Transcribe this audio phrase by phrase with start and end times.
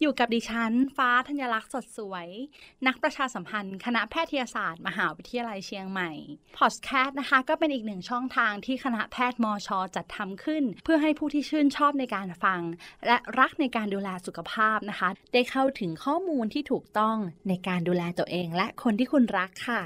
[0.00, 2.28] อยู่กับดิฉัน ฟ้าธัญลักษณ์สดสวย
[2.86, 6.10] นักประชาสัมพันธ์ คณะแพทยศาสตร์ มหาวิทยาลัยเชียงใหม่
[6.58, 12.60] พอดแคสต์นะคะ ก็เป็นอีกหนึ่งช่องทางที่คณะแพทย์มอชอจัดทำขึ้น เพื่อให้ผู้ที่ชื่นชอบในการฟัง
[13.06, 17.16] และรักในการดูแลสุขภาพนะคะ ได้เข้าถึงข้อมูลที่ถูกต้อง
[17.48, 19.82] ในการดูแลตัวเอง และคนที่คุณรักค่ะ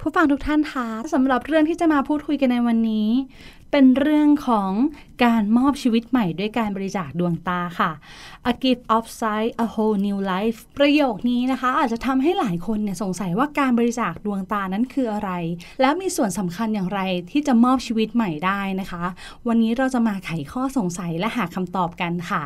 [0.00, 3.08] ผู้ฟังทุกท่านคะสำหรับเรื่องที่จะมาพูดคุยกันในวันนี้
[3.70, 4.70] เป็นเรื่องของ
[5.24, 7.92] การมอบชีวิตใหม่ด้วยการบริจาคดวงตาค่ะ
[8.50, 15.30] A gift of sight a whole new life ประโยคนี้นะคะ อาจจะทำให้หลายคนเนี่ยสงสัยว่าการบริจาคดวงตานั้นคืออะไร
[15.80, 17.00] แล้วมีส่วนสำคัญอย่างไร
[17.30, 19.04] ที่จะมอบชีวิตใหม่ได้นะคะ
[19.48, 22.44] วันนี้เราจะมาไขข้อสงสัยและหาคำตอบกันค่ะ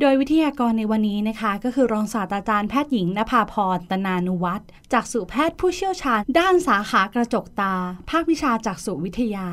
[0.00, 7.74] โดยวิทยากรในวันนี้นะคะ ก็คือรองศาสตราจารย์แพทย์หญิงนภาพรตนานุวัฒน์จากสู่แพทย์ผู้เชี่ยวชาญ ด้านสาขากระจกตา
[8.10, 9.48] ภาควิชาจากสุวิทยา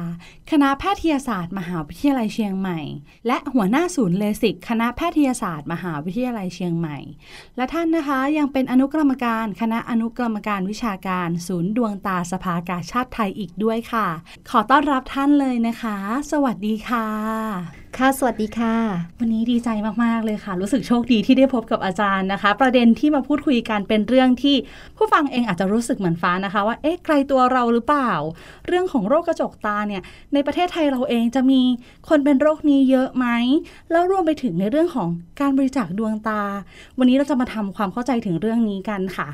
[0.52, 2.80] คณะแพทยทยาศาสตร์ มหาวิทยาลัยเชียงใหม่
[3.28, 6.98] และหัวหน้าศูนย์เลสิกคณะแพทยศาสตร์ มหาวิทยาลัยเชียงใหม่
[7.56, 14.08] และท่านนะคะยังเป็นอนุกรรมการคณะอนุกรรมการวิชาการ ศูนย์ดวงตาสภากาชาติไทยอีกด้วยค่ะ
[14.50, 15.98] ขอต้อนรับท่านเลยนะคะ
[16.32, 18.76] สวัสดีค่ะ ค่ะ สวัสดีค่ะ
[19.20, 19.70] วันนี้ดีใจ
[20.04, 24.56] มาก ๆ เลยค่ะ รู้สึกโชคดีที่ได้พบกับอาจารย์นะคะ ประเด็นที่มาพูดคุยกันเป็นเรื่องที่
[24.98, 28.12] ผู้ฟังเองอาจจะรู้สึกเหมือนฟ้านะคะ ว่า เอ๊ะ ไกลตัวเราหรือเปล่า
[28.68, 30.02] เรื่องของโรคกระจกตาเนี่ย
[30.34, 31.62] ในประเทศไทยเราเองจะมี
[32.10, 33.28] คนเป็นโรคนี้เยอะไหม
[33.92, 35.10] แล้วรวมไปถึงในเรื่องของ
[35.42, 36.42] การบริจาคดวงตา
[36.98, 39.28] วันนี้เราจะมาทำความเข้าใจถึงเรื่องนี้กันค่ะ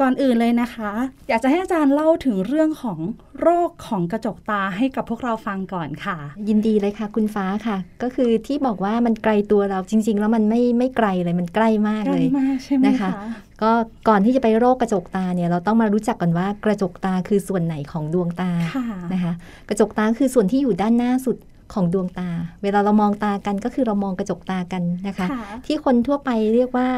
[0.00, 0.90] ก่อนอื่นเลยนะคะ
[1.28, 2.98] อยากจะให้อาจารย์เล่าถึงเรื่องของ
[3.40, 6.16] โรคของกระจกตาให้กับพวกเราฟังก่อนค่ะ
[6.48, 13.26] ยินดีเลยค่ะ คุณฟ้าค่ะ ก็คือที่บอกว่ามันไกลตัวเราจริง ๆ แล้วมันไม่ไม่ไกลเลยมันใกล้มากใกเลล้ยมากใช่ไหมนะคะคะ
[13.62, 13.70] ก็
[14.08, 19.32] ก่อนที่จะไปโรคกระจกตาเนี่ยเราต้องมารู้จักก่อนว่ากระจกตาคือส่วนไหนของดวงตาค่ะนะคะ
[19.68, 21.36] กระจกตาคือส่วนที่อยู่ด้านหน้าสุด
[21.74, 22.28] ของดวงตา
[22.62, 26.88] เวลาเรามองตากันก็คือเรามองกระจกตากันนะคะค่ะที่คนทั่วไปเรียกว่า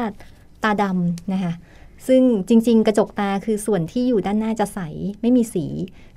[0.63, 1.53] ตาดำนะคะ
[2.07, 4.79] ซึ่งจริง ๆ กระจกตาคือส่วนที่อยู่ด้านหน้าจะใส
[5.21, 5.65] ไม่มีสี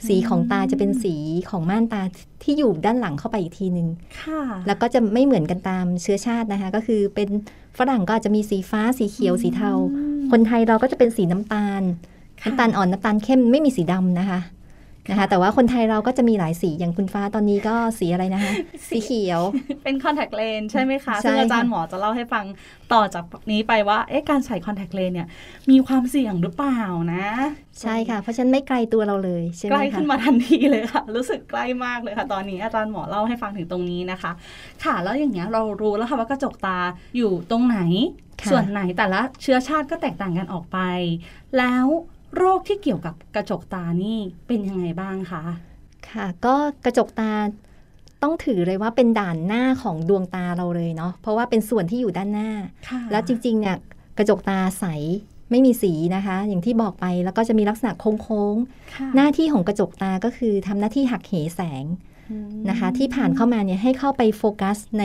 [0.06, 1.14] สีของตาจะเป็นสี
[1.50, 2.02] ของม่านตา
[2.42, 3.88] ที่อยู่ด้านหลังเข้าไปอีกทีหนึ่ง
[4.20, 7.28] ค่ะ แล้วก็จะไม่เหมือนกันตามเชื้อชาตินะคะ ก็คือเป็น
[7.78, 9.72] ฝรั่งก็อาจจะมีสีฟ้าสีเขียวสีเทา
[10.30, 11.82] คนไทยเราก็จะเป็นสีน้ำตาล
[12.42, 14.40] ค่ะน้ำตาลอ่อนน้ำตาลเข้มไม่มีสีดำนะคะ
[15.10, 18.52] นะคะแต่ว่าคนไทยเราก็จะมีหลายสีอย่างคุณฟ้าตอนนี้ก็สีอะไรนะคะ
[18.88, 19.40] สีเขียว
[19.84, 22.44] เป็นคอนแทคเลนใช่ไหมคะใช่ซึ่งอาจารย์ค่ะหมอจะเล่าให้ฟัง
[22.92, 25.28] ต่อจากนี้ไปว่าเอ๊ะการใส่คอนแทคเลนเนี่ย
[25.70, 26.80] มีความเสี่ยงหรือเปล่า
[27.14, 27.26] นะ
[27.80, 34.32] ใช่ค่ะ เพราะฉะนั้นไม่ไกลตัวเราเลยใช่ไหมใกล้คะขึ้นมาทันทีเลยค่ะ รู้สึกใกล้มากเลยค่ะ ตอนนี้อาจารย์หมอเล่าให้ฟังถึงตรงนี้นะคะ
[34.84, 36.78] ค่ะแล้วอย่างเงี้ยเรารู้แล้วค่ะว่ากระจกตา
[37.16, 37.78] อยู่ตรงไหน
[38.42, 40.78] ค่ะส่วนไหนแต่ละเชื้อชาติก็แตกต่างกันออกไป
[41.58, 41.86] แล้ว
[42.36, 45.44] โรคที่เกี่ยวกับกระจกตานี่เป็นยังไงบ้างคะ
[46.10, 46.54] ค่ะ ก็
[46.84, 47.32] กระจกตา
[48.22, 52.50] ต้องถือเลยว่าเป็นด่านหน้าของดวงตาเราเลยเนาะเพราะว่าเป็นส่วนที่อยู่ด้านหน้า
[52.88, 53.76] ค่ะแล้วจริงๆเนี่ย
[54.18, 54.84] กระจกตาใส
[55.50, 58.56] ไม่มีสีนะคะ อย่างที่บอกไปแล้วก็จะมีลักษณะโค้ง
[58.94, 61.84] ค่ะๆหน้าที่ของกระจกตาก็คือทำหน้าที่หักเหแสง
[62.30, 65.04] อืมนะคะ ที่ผ่านเข้ามาเนี่ยให้เข้าไปโฟกัสใน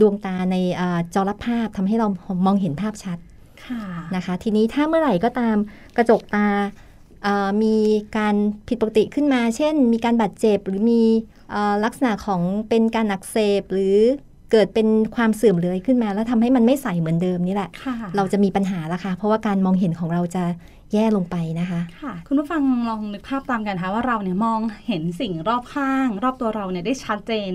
[0.00, 2.08] ดวงตาในอาจอรับภาพทำให้เรา
[2.46, 3.29] มองเห็นภาพชัดค่ะ
[4.16, 5.56] นะคะ ทีนี้ถ้าเมื่อไหร่ก็ตาม
[5.96, 6.48] กระจกตา
[7.22, 7.76] เอ่อมี
[8.16, 8.34] การ
[8.68, 11.02] ผิดปกติขึ้นมา เช่น มีการบาดเจ็บหรือมี
[11.50, 13.96] เอ่อลักษณะของเป็นการอักเสบหรือ
[14.52, 20.44] เกิดเป็นความเสื่อมเลยขึ้นมา แล้วทำให้มันไม่ใสเหมือนเดิมนี่แหละค่ะเราจะมีปัญหาแล้วค่ะ เพราะว่าการมองเห็นของเราจะ
[20.92, 27.52] แย่ลงไปนะคะค่ะ คุณผู้ฟังลองนึกภาพตามกันนะคะว่าเราเนี่ยมองเห็นสิ่งรอบข้าง รอบตัวเราเนี่ยได้ชัดเจน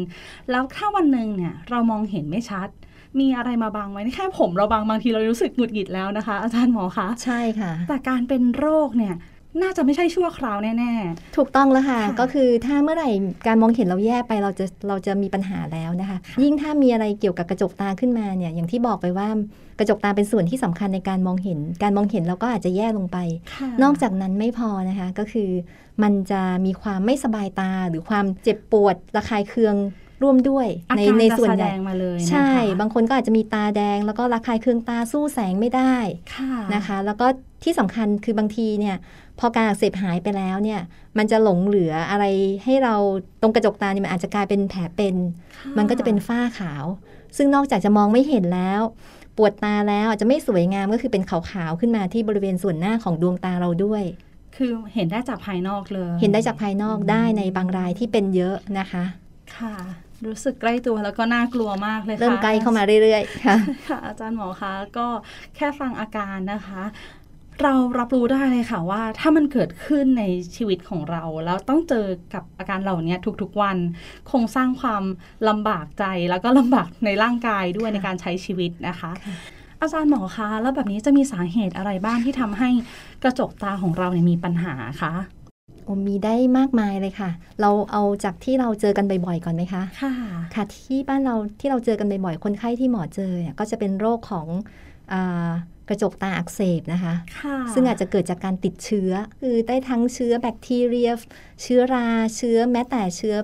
[0.49, 2.67] แล้วถ้าวันหนึ่งเนี่ยเรามองเห็นไม่ชัด
[3.19, 9.15] มีอะไรมาบังไว้นี่แค่ผมเราบังบางทีเรารู้สึกหงุดหงิดแล้วนะคะ อาจารย์หมอคะใช่ค่ะ แต่การเป็นโรคเนี่ย
[9.61, 10.91] น่าจะไม่ใช่ชั่วคราวแน่
[11.37, 13.09] ถูกต้องแล้วค่ะค่ะ ก็คือถ้าเมื่อไหร่
[13.47, 19.27] การมองเห็นเราแย่ไปเราจะเราจะมีปัญหาแล้วนะคะ ยิ่งถ้ามีอะไรเกี่ยวกับกระจกตาขึ้นมาเนี่ย อย่างที่บอกไปว่า
[19.79, 25.49] กระจกตาเป็นส่วนที่สำคัญในการมองเห็น การมองเห็นเราก็อาจจะแย่ลงไปๆค่ะนอกจากนั้นไม่พอนะคะก็คือ
[26.03, 29.75] มันจะมีความไม่สบายตาหรือความเจ็บปวดระคายเคือง
[30.25, 35.95] รร่วมด้วยอาในการในจะส่วนแสใหดญ่งมาเลยนะคะใช่ บางคนก็อาจจะมีตาแดง แล้วก็ระคายเคืองตาสู้แสงไม่ได้
[36.35, 37.27] ค่ะนะคะ แล้วก็
[37.63, 38.95] ที่สำคัญคือบางทีเนี่ย
[39.39, 40.81] พอการอักเสบหายไปแล้วเนี่ย
[41.17, 42.25] มันจะหลงเหลืออะไร
[42.63, 42.95] ให้เรา
[43.41, 45.15] ตรงกระจกตาเนี่ยมันอาจจะกลายเป็นแผลเป็น
[45.57, 46.85] ค่มันก็จะเป็นฝ้าขาว
[47.37, 48.81] ซึ่งนอกจากจะมองไม่เห็นแล้ว
[49.37, 54.03] ปวดตาแล้วอาจจะไม่สวยงามก็คือเป็นขาวๆขึ้นมาที่บริเวณส่วนหน้าของดวงตาเราด้วย
[54.57, 59.03] คือเห็นได้จากภายนอกเลย เห็นได้จากภายนอกได้ในบางรายที่เป็นเยอะนะคะ
[59.57, 59.75] ค่ะ
[60.25, 63.57] รู้สึกใกล้ตัวแล้วก็น่ากลัวมากเลยค่ะเริ่มใกล้เข้ามาเรื่อยๆค่ะ
[63.89, 65.07] ค่ะ อาจารย์หมอคะก็
[65.55, 66.83] แค่ฟังอาการนะคะ
[67.63, 70.23] เรารับรู้ได้เลยค่ะว่า ถ้ามันเกิดขึ้นใน
[70.55, 73.77] ชีวิตของเรา แล้วต้องเจอกับอาการเหล่านี้ทุกๆวัน
[74.31, 75.03] คงสร้างความ
[75.49, 79.35] ลำบากใจแล้วก็ลำบากในร่างกายด้วยค่ะในการใช้ชีวิตนะคะค่ะ
[79.81, 82.69] อาจารย์หมอคะแล้วแบบนี้จะมีสาเหตุอะไรบ้างที่ทำให้
[83.23, 85.34] กระจกตาของเราเนี่ยมีปัญหาคะโอ้
[86.07, 87.29] มีได้มากมายเลยค่ะ
[87.61, 90.11] เราเอาจากที่เราเจอกันบ่อยๆก่อนไหมคะ ค่ะ
[90.55, 94.47] ค่ะที่บ้านเราที่เราเจอกันบ่อยๆคนไข้ที่หมอเจอเนี่ยก็จะเป็นโรคของ
[95.13, 95.51] อา
[95.89, 99.11] กระจกตาอักเสบนะคะค่ะซึ่งอาจจะเกิดจากการติดเชื้อ
[99.41, 101.11] คือได้ทั้งเชื้อแบคทีเรีย
[101.61, 103.35] เชื้อรา เชื้อแม้แต่เชื้อ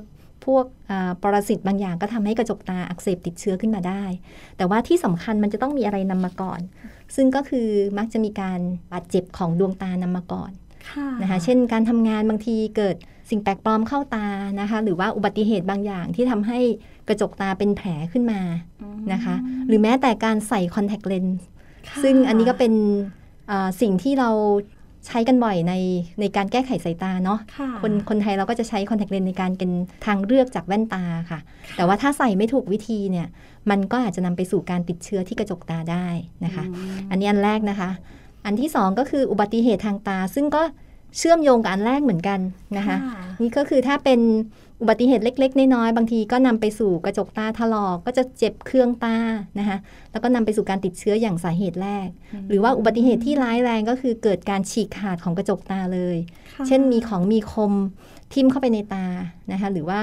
[0.45, 4.03] พวกอ่าปรสิตบางอย่างก็ทำให้กระจกตาอักเสบติดเชื้อขึ้นมาได้
[4.57, 6.61] แต่ว่าที่สำคัญมันจะต้องมีอะไรนำมาก่อน
[7.15, 7.67] ซึ่งก็คือ
[7.97, 8.59] มักจะมีการ
[8.91, 10.70] บาดเจ็บของดวงตานำมาก่อนค่ะ
[11.21, 12.95] นะคะเช่นการทำงานบางทีเกิด
[13.29, 14.27] สิ่งแปลกปลอมเข้าตา
[14.59, 16.59] นะคะ หรือว่าอุบัติเหตุบางอย่างที่ทำให้
[17.07, 18.41] กระจกตาเป็นแผลขึ้นมา
[18.81, 19.35] อืมนะคะ
[19.67, 21.45] หรือแม้แต่การใส่คอนแทคเลนส์
[21.87, 22.73] ค่ะซึ่งอันนี้ก็เป็น
[23.51, 24.29] อ่าสิ่งที่เรา
[25.07, 25.73] ใช้กันบ่อยใน
[26.19, 29.71] ในการแก้ไขสายตาเนาะค่ะคนคนไทยเราก็จะใช้คอนแทคเลนส์ในการเป็น
[30.05, 31.39] ทางเลือกจากแว่นตาค่ะ
[31.75, 33.27] แต่ว่าถ้าใส่ไม่ถูกวิธีเนี่ย
[33.69, 36.07] มันก็อาจจะนำไปสู่การติดเชื้อที่กระจกตาได้
[36.45, 37.89] นะคะอืมอันนี้อันแรกนะคะ
[38.45, 40.63] อันที่สองก็คืออุบัติเหตุทางตา ซึ่งก็
[41.17, 42.39] เชื่อมโยงกับอันแรกเหมือนกัน
[42.77, 42.97] นะคะ
[43.41, 44.19] นี่ก็คือถ้าเป็น
[44.81, 49.17] อุบัติเหตุเล็ก ๆ น้อยๆบางทีก็นำไปสู่กระจกตาถลอกก็จะเจ็บเครื่องตา
[49.59, 49.77] นะคะ
[50.11, 52.07] แล้วก็นำไปสู่การติดเชื้ออย่างสาเหตุแรก
[52.49, 56.17] หรือว่าอุบัติเหตุที่ร้ายแรงก็คือเกิดการฉีกขาดของกระจกตาเลย
[56.55, 57.73] ค่ะเช่นมีของมีคม
[58.33, 59.05] ทิ่มเข้าไปในตา
[59.51, 59.99] นะคะหรือว่า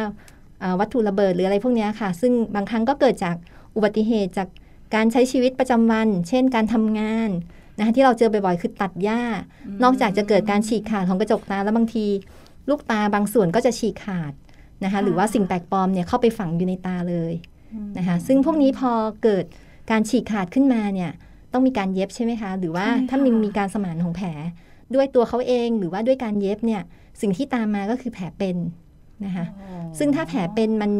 [0.60, 3.36] เอ่อวัตถุระเบิดหรืออะไรพวกเนี้ยค่ะ ซึ่งบางครั้งก็เกิดจาก
[3.76, 4.48] อุบัติเหตุจาก
[4.94, 7.30] การใช้ชีวิตประจำวัน เช่น การทำงาน
[7.78, 9.20] นะคะที่เราเจอบ่อยๆคือตัดหญ้า
[9.82, 12.06] นอกจากจะเกิดการฉีกขาดของกระจกตาแล้วบางที
[12.68, 14.32] ลูกตาบางส่วนก็จะฉีกขาด
[14.84, 17.32] นะคะค่ะหรือว่าสิ่งแปลกปลอมเนี่ยเข้าไปฝังอยู่ในตาเลย
[17.74, 18.92] อืมนะคะซึ่งพวกนี้พอ
[19.22, 19.44] เกิด
[19.90, 21.10] การฉีกขาดขึ้นมาเนี่ย
[21.52, 24.28] ต้องมีการเย็บใช่ไหมคะ หรือว่าใช่ค่ะถ้ามีมีการสมานของแผล
[24.94, 26.82] ด้วยตัวเขาเองหรือว่าด้วยการเย็บเนี่ย
[27.20, 28.56] สิ่งที่ตามมาก็คือแผลเป็น
[29.24, 30.92] นะคะอ๋อซึ่งถ้าแผลเป็นมัน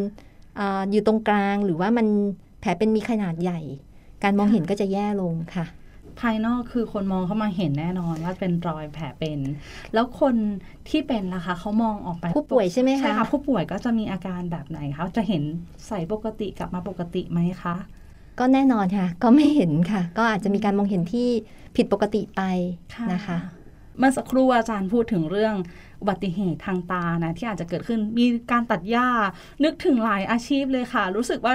[0.57, 2.07] เอออยู่ตรงกลางหรือว่ามัน
[2.61, 3.61] แผลเป็นมีขนาดใหญ่
[4.25, 5.65] การมองเห็นก็จะแย่ลงค่ะ
[6.21, 9.41] ภายนอกคือคนมองเข้ามาเห็นแน่นอนว่าเป็นรอยแผลเป็น
[9.95, 10.35] แล้วคน
[10.89, 15.43] ที่เป็นล่ะคะเขามองออกไปผู้ป่วยใช่ไหมคะใช่ค่ะผู้ป่วยก็จะมีอาการแบบไหนคะจะเห็น
[15.89, 17.77] ใส่ปกติกลับมาปกติไหมคะ
[18.39, 21.29] ก็แน่นอนค่ะ ก็ไม่เห็นค่ะ ก็อาจจะมีการมองเห็นที่
[21.77, 22.43] ผิดปกติไป
[23.13, 23.39] นะคะ
[23.99, 25.55] เมื่อสักครู่อาจารย์พูดถึงเรื่อง
[26.01, 29.09] อุบัติเหตุทางตานะที่อาจจะเกิดขึ้นมีการตัดหญ้า
[29.65, 31.55] นึกถึงหลายอาชีพเลยค่ะ รู้สึกว่า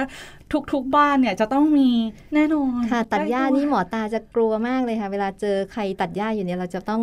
[0.72, 1.90] ทุกๆบ้านเนี่ยจะต้องมี
[2.34, 7.00] แน่นอนค่ะ ตัดหญ้าใกล้นี่หมอตาจะกลัวมากเลยค่ะ เวลาเจอใครตัดหญ้าอยู่เนี่ยเราจะต้อง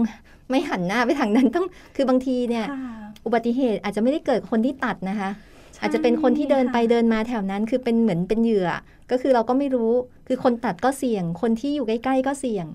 [0.49, 1.65] ไม่หันหน้าไปทางนั้นต้อง
[1.95, 5.29] คือบางทีเนี่ยค่ะอุบัติเหตุอาจจะไม่ได้เกิดคนที่ตัดนะคะ
[5.73, 8.69] ใช่อาจจะเป็นคนที่เดินไปค่ะเดินมาแถวนั้น คือเป็นเหมือนเป็นเหยื่อ
[9.11, 9.91] ก็คือเราก็ไม่รู้
[10.27, 12.65] คือคนตัดก็เสี่ยง คนที่อยู่ใกล้ ๆ ก็เสี่ยง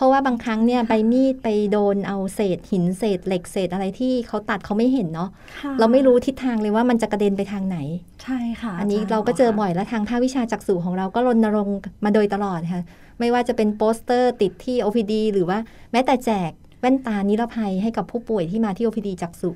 [0.00, 5.28] เพราะว่าบางครั้งเนี่ยใบมีดไปโดนเอาเศษหินเศษเหล็กเศษอะไรที่เขาตัดเขาไม่เห็นเนาะ
[5.60, 7.78] ค่ะเราไม่รู้ทิศทางเลยว่ามันจะกระเด็นไปทางไหน
[8.22, 12.82] ใช่ค่ะ อันนี้จย์เราก็เจอคะบ่อยและทางภาควิชาจักษุของเราก็รณรงค์มาโดยตลอดค่ะ
[13.20, 15.58] ไม่ว่าจะเป็นโปสเตอร์ติดที่ OPD หรือว่า
[15.92, 19.50] แม้แต่แจกแว่นตานิรภัยให้กับผู้ป่วยที่มาที่ OPD จักษุ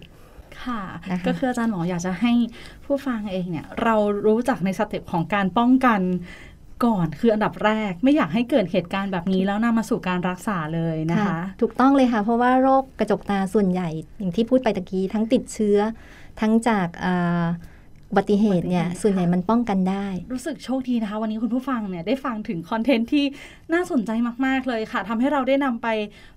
[0.62, 2.32] ค่ะนะคะก็คืออาจารย์หมออยากจะให้
[2.84, 3.94] ผู้ฟังเองเนี่ย เรา
[4.26, 6.00] รู้จักใน step ของการป้องกัน
[6.84, 13.88] ก่อน คืออันดับแรกไม่อยากให้เกิดเหตุการณ์แบบนี้แล้วนำมาสู่การรักษาเลยนะคะ ถูกต้องเลยค่ะ เพราะว่าโรคกระจกตาส่วนใหญ่
[14.18, 15.78] อย่างที่พูดไปตะกี้ทั้งติดเชื้อ
[16.40, 16.88] ทั้งจาก
[18.11, 23.25] อ่าอุบัติเหตุเนี่ยอุบัติเหตุส่วนใหญ่มันป้องกันได้ รู้สึกโชคดีนะคะ วันนี้คุณผู้ฟังเนี่ยได้ฟังถึงคอนเทนต์ที่
[23.73, 24.11] น่าสนใจ
[24.46, 25.88] มาก ๆ เลยค่ะทำให้เราได้นำไป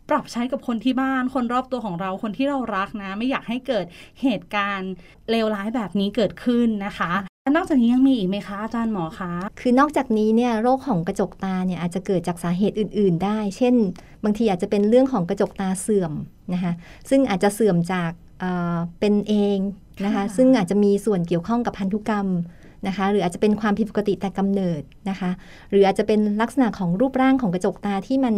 [0.10, 3.86] ปรับใช้กับคนที่บ้าน คนรอบตัวของเราคนที่เรารักนะ ไม่อยากให้เกิด
[4.22, 4.92] เหตุการณ์
[5.30, 7.12] เลวร้ายแบบนี้เกิดขึ้นนะคะ
[7.44, 13.76] และนอกจากนี้ยังมีอีกไหมคะอาจารย์หมอคะ คือนอกจากนี้เนี่ยโรคของกระจกตาเนี่ยอาจจะเกิดจากสาเหตุอื่น ๆ ได้ เช่น
[14.24, 16.14] บางทีอาจจะเป็นเรื่องของกระจกตาเสื่อม
[16.54, 16.74] นะคะ
[17.10, 19.58] ซึ่งอาจจะเสื่อมจากเอ่อเป็นเอง
[20.06, 22.28] นะคะค่ะซึ่งอาจจะมีส่วนเกี่ยวข้องกับพันธุกรรม
[22.88, 25.32] นะคะ หรืออาจจะเป็นความผิดปกติแต่กำเนิดนะคะ
[25.70, 28.36] หรืออาจจะเป็นลักษณะของรูปร่างของกระจกตาที่มัน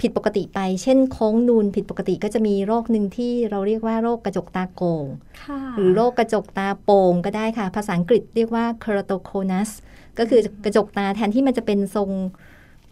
[0.00, 5.04] ผิดปกติไป เช่นโค้งนูนผิดปกติก็จะมีโรคหนึ่งที่เราเรียกว่าโรคกระจกตาโกง
[5.42, 9.70] ค่ะหรือโรคกระจกตาโป่งก็ได้ค่ะ ภาษาอังกฤษเรียกว่า keratoconus
[10.18, 12.10] ก็คือกระจกตาแทนที่มันจะเป็นทรง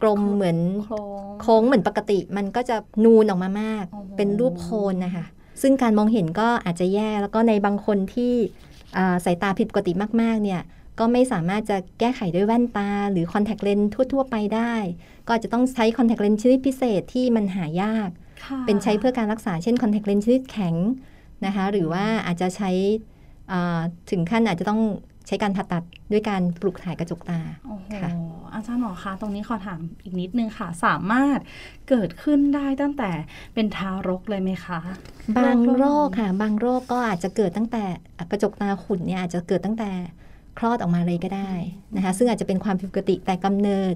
[0.03, 5.25] กลมเหมือนโค้งโค้งเหมือนปกติ มันก็จะนูนออกมามากโอ้โหเป็นรูปโคนนะคะ
[5.63, 8.35] ซึ่งการมองเห็นก็อาจจะแย่ แล้วก็ในบางคนที่
[8.97, 10.61] อ่าสายตาผิดปกติมาก ๆ เนี่ย
[10.99, 14.75] ก็ไม่สามารถจะแก้ไขด้วยแว่นตา หรือคอนแทคเลนส์ทั่ว ๆ ไปได้
[15.27, 18.09] ก็อาจจะต้องใช้คอนแทคเลนส์ชนิดพิเศษที่มันหายาก
[18.45, 20.75] ค่ะเป็นใช้เพื่อการรักษาเช่นคอนแทคเลนส์ชนิดแข็ง
[21.47, 22.71] นะคะ หรือว่าอาจจะใช้
[23.53, 24.81] อ่าถึงขั้นอาจจะต้อง
[25.29, 25.83] ใช้การผ่าตัด
[26.13, 28.11] ด้วยการปลูกถ่ายกระจกตาโอ้โหค่ะ
[28.55, 31.39] อาจารย์หมอคะตรงนี้ขอถามอีกนิดนึงค่ะ สามารถ
[31.89, 33.11] เกิดขึ้นได้ตั้งแต่
[33.55, 34.79] เป็นทารกเลยไหมคะ
[35.39, 37.85] บางโรโรคคค่ะ บางโรคก็อาจจะเกิดตั้งแต่
[38.31, 39.91] กระจกตาขุ่นเนี่ยอาจจะเกิดตั้งแต่
[40.59, 41.53] คลอดออกมาเลยก็ได้
[41.97, 43.95] นะคะซึ่งอาจจะเป็นความผิดปกติแต่กำเนิด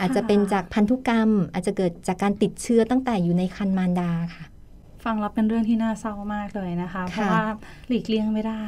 [0.00, 4.44] อาจจะเป็นจากพันธุกรรม อาจจะเกิดจากการติดเชื้อตั้งแต่อยู่ในครรภ์มารดาค่ะ
[5.04, 7.44] ฟังแล้วเป็นเรื่องที่น่าเศร้ามากเลยนะคะ เพราะค่ะว่า
[7.88, 8.64] หลีกเลี่ยงไม่ได้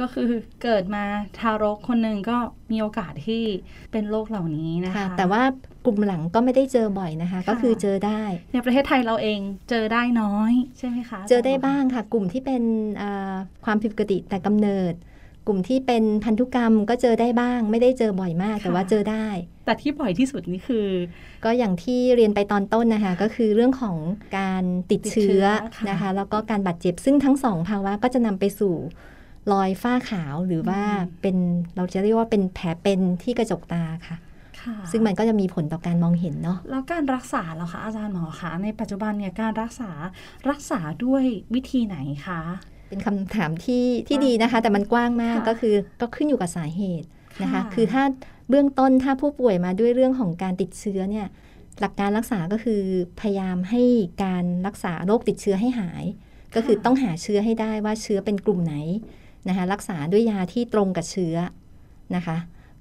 [0.00, 0.30] ก็คือ
[0.62, 1.04] เกิดมา
[1.38, 2.36] ทารกคนหนึ่งก็
[2.72, 3.42] มีโอกาสที่
[3.92, 5.42] เป็นโรคเหล่านี้นะคะค่ะแต่ว่า
[5.84, 8.22] กลุ่มหลังก็ไม่ได้เจอบ่อยนะคะค่ะก็คือเจอได้
[8.52, 12.62] ในประเทศไทยเราเองเจอได้น้อยใช่ไหมคะ เจอได้บ้างค่ะ กลุ่มที่เป็น
[13.02, 14.94] อ่าความผิดปกติแต่กำเนิด
[15.46, 19.26] กลุ่มที่เป็นพันธุกรรมก็เจอได้บ้าง ไม่ได้เจอบ่อยมากแต่ว่าเจอได้
[19.64, 20.88] แต่ที่บ่อยที่สุดนี่คือ
[21.44, 23.96] ก็อย่างที่เรียนไปตอนต้นนะคะ ก็คือเรื่องของ
[24.38, 28.74] การติดเชื้อติดเชื้อค่ะนะคะ แล้วก็การบาดเจ็บซึ่งทั้งสองภาวะก็จะนำไปสู่
[29.52, 30.80] รอยฝ้าขาวหรือว่า
[31.22, 31.36] เป็น
[31.76, 34.16] เราจะเรียกว่าเป็นแผลเป็นที่กระจกตาค่ะ
[34.60, 39.90] ค่ะ ซึ่งมันก็จะมีผลต่อการมองเห็นเนาะแล้วการรักษาเหรอคะอาจารย์หมอคะในปัจจุบันเนี่ยการรักษา
[40.50, 41.24] รักษาด้วย
[41.54, 41.96] วิธีไหน
[42.26, 42.40] คะ
[42.94, 47.06] เป็นคำถามที่ที่ดีนะคะ แต่มันกว้างมากค่ะก็คือก็ขึ้นอยู่กับสาเหตุ
[47.42, 48.02] นะคะค่ะคือถ้า
[48.48, 51.26] เบื้องต้นถ้าผู้ป่วยมาด้วยเรื่องของการติดเชื้อเนี่ย
[51.80, 52.82] หลักการรักษาก็คือ
[53.20, 53.82] พยายามให้
[54.24, 56.04] การรักษาโรคติดเชื้อให้หาย
[56.54, 58.74] ก็คือต้องหาเชื้อให้ได้ว่าเชื้อเป็นกลุ่มไหน
[59.48, 61.36] นะคะรักษาด้วยยาที่ตรงกับเชื้อ
[62.16, 62.36] นะคะ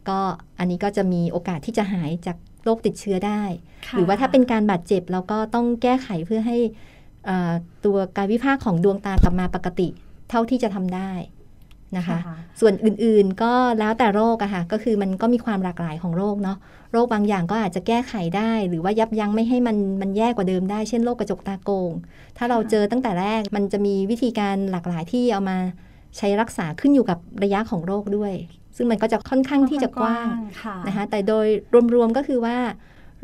[0.10, 0.20] ก็
[0.60, 3.44] อันนี้ก็จะมีโอกาสที่จะหายจากโรคติดเชื้อได้
[3.88, 6.58] ค่ะหรือว่าถ้าเป็นการบาดเจ็บเราก็ต้องแก้ไขเพื่อให้
[7.26, 7.52] เอ่อ
[7.86, 9.88] ตัวการวิภาคของดวงตากลับมาปกติ
[10.30, 11.12] เท่าที่จะทำได้
[11.98, 12.20] นะคะ
[12.60, 16.58] ส่วนอื่นๆก็แล้วแต่โรคอะค่ะ ก็คือมันก็มีความหลากหลายของโรคเนาะ
[16.92, 21.92] โรคบางอย่างก็อาจจะแก้ไขได้ หรือว่ายับยั้งไม่ให้มันมันแย่กว่าเดิมได้ เช่นโรคกระจกตาโกง
[22.38, 25.58] ถ้าเราเจอตั้งแต่แรก มันจะมีวิธีการหลากหลายที่เอามา
[26.18, 28.34] ใช้รักษาขึ้นอยู่กับระยะของโรคด้วย
[28.76, 30.28] ซึ่งมันก็จะค่อนข้างที่จะกว้าง
[30.62, 31.48] ค่ะนะคะ แต่โดย
[31.96, 32.58] รวมๆก็คือว่า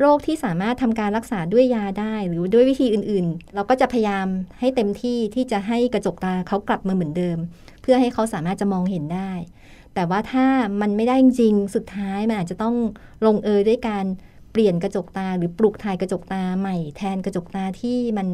[0.02, 4.26] โรคที่สามารถทำการรักษาด้วยยาได้ หรือด้วยวิธีอื่นๆ เราก็จะพยายาม
[4.60, 7.38] ให้เต็มที่ที่จะให้กระจกตาเขากลับมาเหมือนเดิม
[7.82, 9.32] เพื่อให้เขาสามารถจะมองเห็นได้
[9.94, 10.46] แต่ว่าถ้า
[10.80, 12.76] มันไม่ได้จริงสุดท้ายมันอาจจะต้อง
[13.26, 14.04] ลงเอยด้วยการ
[14.52, 18.28] เปลี่ยนกระจกตา หรือปลูกถ่ายกระจกตาใหม่แทนกระจกตาที่มัน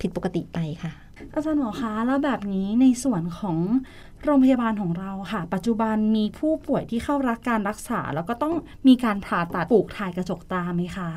[0.00, 0.92] ผิดปกติไปค่ะ
[1.32, 3.58] อาจารย์หมอคะแล้วแบบนี้ในส่วนของ
[4.24, 8.54] โรงพยาบาลของเราค่ะ ปัจจุบันมีผู้ป่วยที่เข้ารับการรักษา แล้วก็ต้อง
[8.88, 11.10] มีการผ่าตัดปลูกถ่ายกระจกตาไหมคะ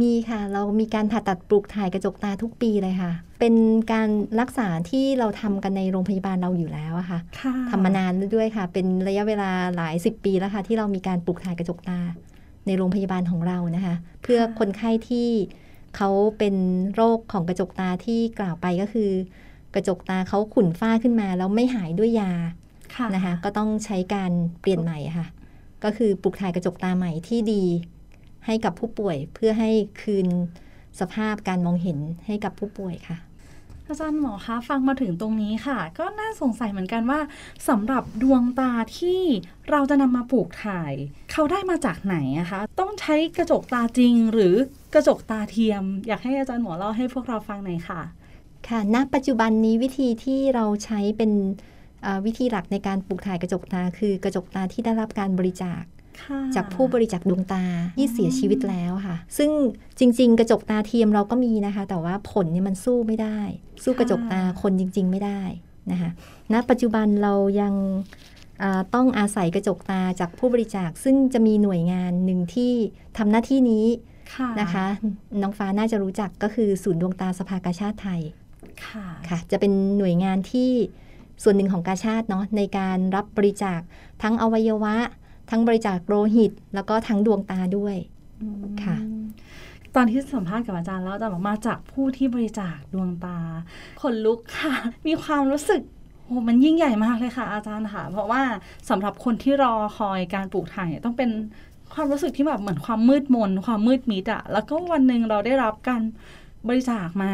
[0.00, 3.54] มีค่ะ เรามีการผ่าตัดปลูกถ่ายกระจกตาทุกปีเลยค่ะ เป็น
[3.92, 4.08] การ
[4.40, 12.00] รักษาที่เราทำกันในโรงพยาบาลเราอยู่แล้วอะค่ะค่ะทำมานานแล้วด้วยค่ะ เป็นระยะเวลาหลายสิบปีแล้วค่ะ ที่เรามีการปลูกถ่ายกระจกตา
[12.66, 15.28] ในโรงพยาบาลของเรานะคะ เพื่อคนไข้ที่
[15.96, 16.54] เขาเป็น
[16.94, 19.10] โรคของกระจกตาที่กล่าวไปก็คือ
[19.74, 22.32] กระจกตาเขาขุ่นฝ้าขึ้นมาแล้วไม่หายด้วยยา
[22.94, 25.26] ค่ะนะคะ ก็ต้องใช้การเปลี่ยนใหม่ค่ะ
[25.84, 27.64] ก็คือปลูกถ่ายกระจกตาใหม่ที่ดี
[28.46, 29.70] ให้กับผู้ป่วยเพื่อให้
[30.02, 30.26] คืน
[31.00, 33.16] สภาพการมองเห็นให้กับผู้ป่วยค่ะ
[33.88, 37.20] อาจารย์หมอคะฟังมาถึงตรงนี้ค่ะ ก็น่าสงสัยเหมือนกันว่า
[37.68, 39.20] สำหรับดวงตาที่
[39.70, 40.92] เราจะนำมาปลูกถ่าย
[41.32, 44.54] เขาได้มาจากไหนอะคะ ต้องใช้กระจกตาจริง หรือ
[44.94, 48.00] กระจกตาเทียม อยากให้อาจารย์หมอเล่าให้พวกเราฟังหน่อยค่ะ
[48.68, 51.32] ค่ะณปัจจุบันนี้วิธีที่เราใช้เป็น
[52.26, 55.82] วิธีหลักในการปลูกถ่ายกระจกตาคือกระจกตาที่ได้รับการบริจาค
[56.54, 57.64] จากผู้บริจาคดวงตา
[57.96, 59.50] ที่เสียชีวิตแล้วค่ะ ซึ่ง
[59.98, 63.38] จริง ๆ กระจกตาเทียมเราก็มีนะคะ แต่ว่าผลเนี่ยมันสู้ไม่ได้
[63.84, 65.40] สู้กระจกตาคนจริง ๆ ไม่ได้
[65.90, 66.10] นะคะ
[66.52, 67.74] ณปัจจุบันเรายัง
[68.62, 72.72] อ่าต้องอาศัยกระจกตาจากผู้บริจาค ซึ่งจะมีหน่วยงานหนึ่งที่
[73.18, 73.86] ทำหน้าที่นี้
[74.34, 74.86] ค่ะนะคะ
[75.42, 78.20] น้องฟ้าน่าจะรู้จักก็คือศูนย์ดวงตาสภากาชาติไทย
[78.86, 80.70] ค่ะค่ะ จะเป็นหน่วยงานที่
[81.42, 83.80] ส่วนหนึ่งของกาชาติเนาะในการรับบริจาค
[84.22, 84.96] ทั้งอวัยวะ
[85.50, 87.96] ทั้งบริจาคโลหิต แล้วก็ทั้งดวงตาด้วย
[88.42, 88.96] อืมค่ะ
[89.94, 93.38] ตอนที่สัมภาษณ์กับอาจารย์แล้วอาจารย์บอกมาจากผู้ที่บริจาคดวงตา
[94.00, 94.74] ขนลุกค่ะ
[95.06, 95.80] มีความรู้สึก
[96.26, 98.42] โหมันยิ่งใหญ่มากเลยค่ะ อาจารย์ค่ะ เพราะว่า
[98.90, 101.30] สำหรับคนที่รอคอยการปลูกถ่ายเนี่ยต้องเป็น
[101.94, 106.02] ความรู้สึกที่แบบเหมือนความมืดมน ความมืดมิดอะแล้วก็วันหนึ่งเราได้รับการ
[106.68, 107.32] บริจาคมา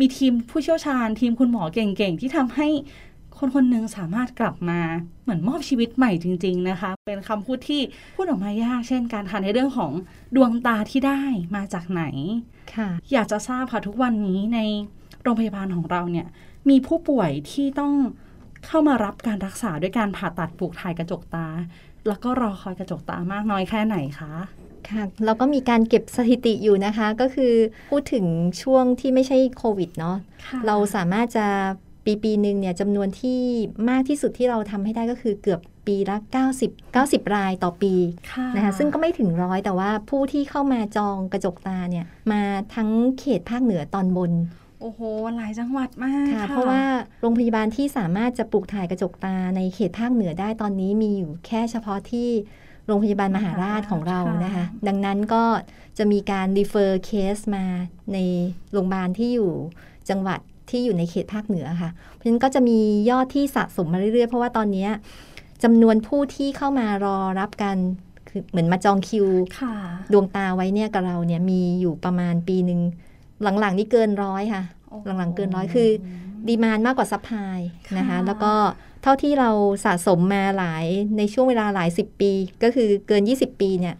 [0.00, 2.68] มีทีมผู้เชี่ยวชาญ ทีมคุณหมอเก่งๆ ที่ทำให้
[3.38, 4.80] คนคนหนึ่งสามารถกลับมา
[5.22, 7.80] เหมือนมอบชีวิตใหม่จริง ๆนะคะ เป็นคำพูดที่
[8.14, 9.92] พูดออกมายาก เช่นการค่ะในเรื่องของ
[10.36, 11.22] ดวงตาที่ได้
[11.56, 12.04] มาจากไหน
[12.74, 14.58] ค่ะอยากจะทราบค่ะทุกวันนี้ใน
[15.22, 16.26] โรงพยาบาลของเราเนี่ย
[16.68, 17.92] มีผู้ป่วยที่ต้อง
[18.66, 21.46] เข้ามารับการรักษาด้วยการผ่าตัดปลูกถ่ายกระจกตา
[22.08, 24.32] แล้วก็รอคอยกระจกตามากน้อยแค่ไหนคะ
[24.88, 27.52] ค่ะเราก็มีการเก็บสถิติอยู่นะคะ ก็คือ
[27.90, 28.26] พูดถึง
[28.62, 30.16] ช่วงที่ไม่ใช่โควิดเนาะ
[30.46, 31.46] ค่ะเราสามารถจะ
[32.08, 33.40] ปีปีหนึ่งเนี่ยจำนวนที่
[33.90, 36.16] มากที่สุดที่เราทำให้ได้ก็คือเกือบปีละ
[36.56, 37.94] 90 90 รายต่อปี
[38.32, 42.42] ค่ะนะคะซึ่งก็ไม่ถึงร้อยแต่ว่าผู้ที่เข้ามาจองกระจกตาเนี่ยมา
[42.74, 44.32] ทั้งเขตภาคเหนือตอนบน
[44.80, 45.00] โอ้โห
[45.36, 46.82] หลายจังหวัดมากค่ะค่ะ เพราะว่า
[47.20, 52.28] โรงพยาบาลที่สามารถจะปลูกถ่ายกระจกตาในเขตภาคเหนือได้ตอนนี้มีอยู่แค่เฉพาะที่
[52.86, 55.44] โรงพยาบาลมหาราชของเรานะคะ ดังนั้นก็
[55.98, 57.64] จะมีการ refer case มา
[58.12, 58.18] ใน
[58.72, 59.52] โรงพยาบาลที่อยู่
[60.10, 62.78] จังหวัด ที่อยู่ในเขตภาคเหนือค่ะ เพราะฉะนั้นก็จะมี
[63.10, 64.90] ยอดที่สะสมมาเรื่อยๆ เพราะว่าตอนเนี้ย
[65.64, 67.78] จำนวนผู้ที่เข้ามารอรับการ
[68.28, 69.26] คือเหมือนมาจองคิว
[69.58, 69.74] ค่ะ
[70.12, 72.80] ดวงตาไว้เนี่ยกับเราเนี่ยมีอยู่ประมาณปีหนึ่ง
[73.60, 74.62] หลังๆ นี่เกินร้อยค่ะ
[75.18, 75.88] หลังๆเกินร้อยคือ
[76.48, 77.58] demand มากกว่า supply
[77.98, 78.52] นะคะค่ะแล้วก็
[79.02, 79.50] เท่าที่เรา
[79.84, 80.84] สะสมมาหลาย
[81.16, 82.32] ในช่วงเวลาหลายสิบปี
[82.62, 83.94] ก็คือเกิน 20 ปีเนี่ย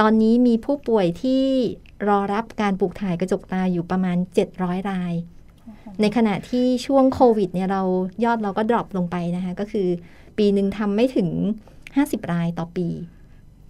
[0.00, 1.44] ตอนนี้มีผู้ป่วยที่
[2.08, 4.16] รอรับการปลูกถ่ายกระจกตาอยู่ประมาณ
[4.54, 5.12] 700 ราย
[6.00, 7.82] ในขณะที่ช่วงโควิดเนี่ยเรา
[8.24, 9.88] ยอดเราก็ดรอปลงไปนะคะก็คือ
[10.38, 11.28] ปีหนึ่งทำไม่ถึง
[11.78, 12.88] 50 รายต่อปี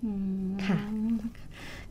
[0.05, 0.13] อื
[0.45, 0.79] มค่ะ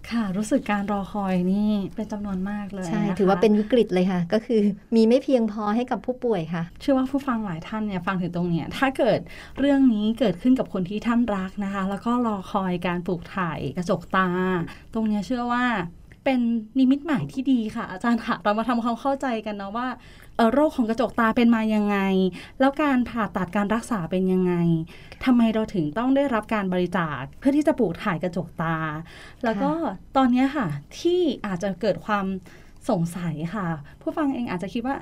[0.10, 4.62] ค่ะ รู้สึกการรอคอยนี่เป็นจำนวนมากเลยใช่นะคะถือว่าเป็นวิกฤตเลยค่ะ ก็คือ
[4.96, 9.20] มีไม่เพียงพอให้กับผู้ป่วยค่ะ เชื่อว่าผู้ฟังหลายท่านเนี่ยฟังถึงตรงเนี้ยถ้าเกิด
[9.60, 14.30] เรื่องนี้เกิดขึ้นกับคนที่ท่านรักนะคะ แล้วก็รอคอยการปลูกถ่ายกระจกตา
[14.94, 15.66] ตรงเนี้ยเชื่อว่า
[16.30, 19.88] เป็นนิมิตหมายที่ดีค่ะ อาจารย์ค่ะ เรามาทำความเข้าใจกันนะว่า
[20.36, 21.98] เอ่อโรคของกระจกตาเป็นมายังไง
[22.60, 24.54] แล้วการผ่าตัดการรักษาเป็นยังไง
[25.26, 28.78] ทำไมเราถึงต้องได้รับการบริจาคเพื่อที่จะปลูกถ่ายกระจกตา
[29.44, 29.72] แล้วก็
[30.18, 30.68] ตอนเนี้ยค่ะ
[31.00, 32.26] ที่อาจจะเกิดความ
[32.90, 33.66] สงสัยค่ะ
[34.02, 34.96] ผู้ฟังเองอาจจะคิดว่า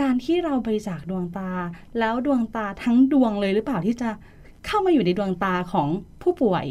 [0.00, 1.50] การที่เราบริจาคดวงตา
[1.98, 4.10] แล้วดวงตาทั้งดวงเลยหรือเปล่าที่จะ
[4.66, 5.88] เข้ามาอยู่ในดวงตาของ
[6.22, 6.66] ผู้ป่วย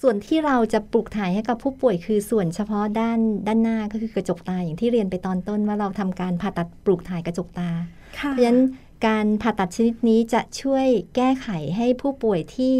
[0.00, 7.70] ส่วนที่เราจะปลูกถ่ายให้กับผู้ป่วยคือส่วนเฉพาะด้านด้านหน้าก็คือกระจกตาอย่างที่เรียนไปตอนต้นว่าเราทำการผ่าตัดปลูกถ่ายกระจกตา
[8.18, 8.62] ค่ะเพราะฉะนั้น
[9.06, 12.76] การผ่าตัดชนิดนี้จะช่วยแก้ไขให้ผู้ป่วยที่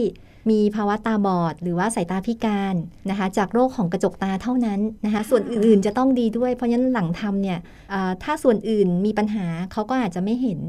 [0.50, 2.74] มีภาวะตาบอด หรือว่าสายตาพิการ
[3.10, 7.58] นะคะจากโรคของกระจกตาเท่านั้นนะคะส่วนอื่นๆจะต้องดีด้วย เพราะฉะนั้นหลังทำเนี่ย
[7.90, 10.60] เอ่อถ้าส่วนอื่นมีปัญหาเขาก็อาจจะไม่เห็น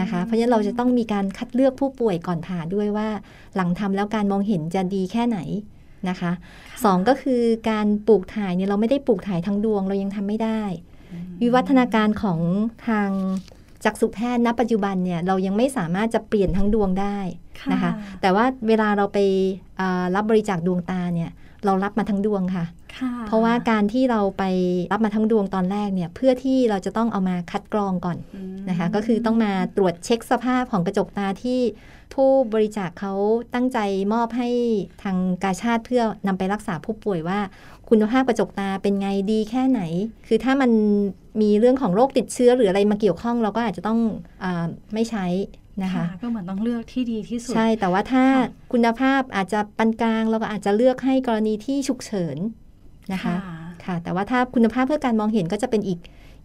[0.00, 3.08] นะคะเพราะฉะนั้นเราจะต้องมีการคัดเลือกผู้ป่วยก่อนผ่าด้วยว่า
[3.56, 5.38] หลังทำแล้วการมองเห็นจะดีแค่ไหน
[6.08, 6.32] นะคะ
[6.84, 10.62] สองก็คือการปลูกถ่ายเนี่ยเราไม่ได้ปลูกถ่ายทั้งดวงเรายังทำไม่ได้
[11.42, 12.40] วิวัฒนาการของ
[12.88, 13.10] ทาง
[13.84, 17.18] จักษุแพทย์ณปัจจุบันเนี่ยเรายังไม่สามารถจะเปลี่ยนทั้งดวงได้
[17.72, 19.18] นะคะ แต่ว่าเวลาเราไป
[19.80, 21.30] อ่ารับบริจาคดวงตาเนี่ย
[21.64, 22.64] เรารับมาทั้งดวงค่ะ
[22.98, 24.44] ค่ะ เพราะว่าการที่เราไป
[24.92, 31.60] รับมาทั้งดวงตอนแรกเนี่ยเพื่อที่เราจะต้องเอามาคัดกรองก่อนอืมนะคะ ก็คือต้องมาตรวจเช็คสภาพของกระจกตาที่
[32.18, 33.14] ผู้บริจาคเขา
[33.54, 33.78] ตั้งใจ
[34.12, 34.48] มอบให้
[35.02, 37.38] ทางกาชาติเพื่อนำไปรักษาผู้ป่วยว่า
[37.88, 39.80] คุณภาพกระจกตาเป็นไงดีแค่ไหน
[40.26, 40.70] คือถ้ามัน
[41.40, 44.00] มีเรื่องของโรคติดเชื้อหรืออะไรมาเกี่ยวข้องเราก็อาจจะต้อง
[44.44, 45.26] อาไม่ใช้
[45.82, 52.36] นะคะก็เหมือนต้องเลือกที่ดีที่สุด ใช่ แต่ว่าถ้าค่ะคุณภาพอาจจะปานกลางเราก็อาจจะเลือกให้กรณีที่ฉุกเฉิน
[53.12, 53.34] นะคะ
[53.84, 55.98] ค่ะ แต่ว่าถ้าคุณภาพเพื่อการมองเห็นก็จะเป็นอีก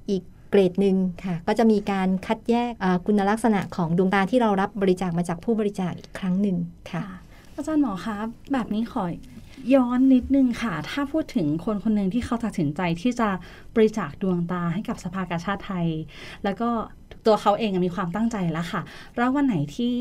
[0.10, 2.72] อีก เกรดหนึ่งค่ะ ก็จะมีการคัดแยก
[3.06, 6.58] คุณลักษณะของดวงตาที่เรารับบริจาคมาจากผู้บริจาคอีกครั้งหนึ่ง
[6.92, 7.16] ค่ะค่ะ
[7.56, 8.16] อาจารย์หมอคะ
[8.54, 9.04] แบบนี้ขอ
[9.76, 13.30] ย้อนนิดนึงค่ะ ถ้าพูดถึงคนคนหนึ่งที่เขาตัดสินใจที่จะ
[13.76, 15.88] บริจาคดวงตาให้กับสภากาชาติไทย
[16.44, 16.70] แล้วก็
[17.26, 18.82] ตัวเขาเองมีความตั้งใจแล้วค่ะ
[19.18, 19.96] แล้ววันไหนที่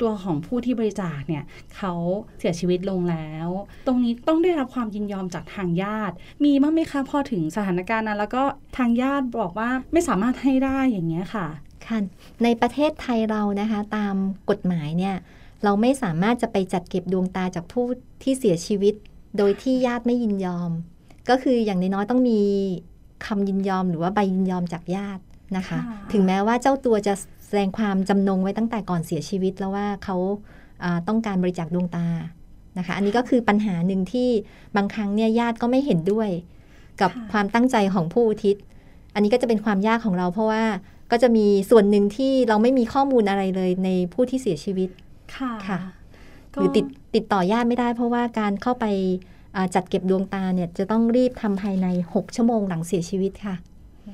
[0.00, 1.44] ตัวของผู้ที่บริจาคเนี่ย
[1.76, 1.92] เขา
[2.38, 3.48] เสียชีวิตลงแล้ว
[3.86, 8.42] ตรงนี้ต้องได้รับความยินยอมจากทางญาติ มีบ้างไหมคะพอถึงสถานการณ์นั้นแล้วก็
[8.76, 11.46] ทางญาติบอกว่าไม่สามารถให้ได้อย่างเงี้ยค่ะ
[11.86, 11.98] ค่ะ
[12.42, 14.14] ในประเทศไทยเรานะคะตาม
[14.50, 15.16] กฎหมายเนี่ย
[15.64, 17.86] เราไม่สามารถจะไปจัดเก็บดวงตาจากผู้
[18.22, 18.94] ที่เสียชีวิต
[19.38, 20.70] โดยที่ญาติไม่ยินยอม
[21.28, 22.40] ก็คืออย่างน้อยๆต้องมี
[23.26, 25.22] คำยินยอมหรือว่าใบยินยอมจากญาติ
[25.56, 27.14] นะคะค่ะถึงแม้ว่าเจ้าตัวจะ
[27.46, 30.16] แสดงความจำนงไว้ตั้งแต่ก่อนเสียชีวิตแล้วว่าเขา
[30.84, 32.06] อ่าต้องการบริจาคดวงตา
[32.78, 34.28] นะคะ อันนี้ก็คือปัญหาหนึ่งที่
[34.76, 36.28] บางครั้งเนี่ยญาติก็ไม่เห็นด้วย
[37.00, 38.56] กับค่ะความตั้งใจของผู้อุทิศ
[39.14, 40.64] อันนี้ก็จะเป็นความยากของเราเพราะว่า
[41.10, 44.88] ก็จะมีส่วนหนึ่งที่เราไม่มีข้อมูลอะไรเลยในผู้ที่เสียชีวิต
[45.36, 45.78] ค่ะค่ะ
[46.54, 48.84] ก็หรือติดติดต่อญาติไม่ได้เพราะว่าการเข้าไป
[49.56, 53.54] อ่าจัดเก็บดวงตาเนี่ยจะต้องรีบทำภายใน 6 ชั่วโมงหลังเสียชีวิตค่ะ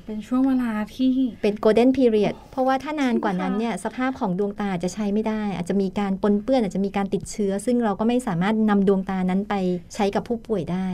[0.04, 1.12] เป็นช่วงเวลาที่
[1.42, 9.54] เป็นโกลเด้นพีเรียดเพราะว่าถ้านานกว่านั้นเนี่ยสภาพของดวงตาจะใช้ไม่ได้ อาจจะมีการปนเปื้อนอาจจะมีการติดเชื้อ ซึ่งเราก็ไม่สามารถนำดวงตานั้นไป
[9.94, 10.88] ใช้กับผู้ป่วยได้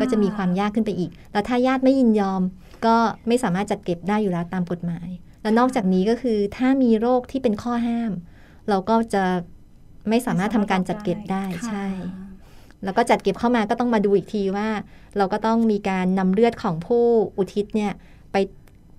[0.00, 2.42] ก็จะมีความยากขึ้นไปอีก แล้วถ้าญาติไม่ยินยอม
[2.86, 2.96] ก็
[3.28, 5.08] ไม่สามารถจัดเก็บได้อยู่แล้วตามกฎหมาย
[5.42, 8.12] และนอกจากนี้ก็คือถ้ามีโรคที่เป็นข้อห้าม
[8.68, 9.24] เราก็จะ
[10.08, 11.88] ไม่สามารถทำการจัดเก็บได้ค่ะใช่
[12.84, 14.68] แล้วก็จัดเก็บเข้ามาก็ต้องมาดูอีกทีว่า
[15.16, 17.04] เราก็ต้องมีการนำเลือดของผู้
[17.38, 17.92] อุทิศเนี่ย
[18.32, 18.36] ไป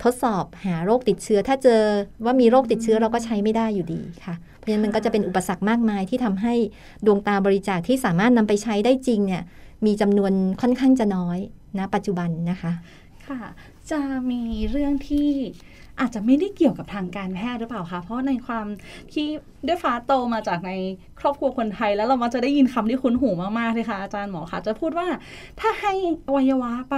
[0.04, 1.82] ทดสอบหาโรคติดเชื้อ ถ้าเจอ
[2.26, 6.54] ว่ามีโรคติดเชื้อเราก็ใช้ไม่ได้อยู่ดีค่ะ เพราะฉะนั้นมันก็จะเป็นอุปสรรคมากมายที่ทำให้
[7.06, 9.44] ดวงตาบริจาคที่สามารถนำไปใช้ได้จริงเนี่ย
[9.86, 11.40] มีจำนวนค่อนข้างจะน้อย
[11.78, 12.72] นะปัจจุบันนะคะ
[13.28, 13.40] ค่ะ
[13.92, 15.30] จะมีเรื่องที่
[16.00, 18.66] อาจจะไม่ได้เกี่ยวกับทางการแพทย์หรือเปล่าคะเพราะในความ
[19.14, 19.28] ที่
[19.68, 20.72] ด้วยฟ้าโตมาจากใน
[21.20, 25.08] ครอบครัวคนไทย แล้วเรามักจะได้ยินคำที่คุ้นหูมากๆเลยค่ะอาจารย์หมอคะจะพูดว่า
[25.60, 25.94] ถ้าให้
[26.28, 26.98] อวัยวะไป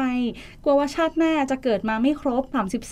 [0.63, 2.43] กลัวว่าชาติหน้าจะเกิดมาไม่ครบ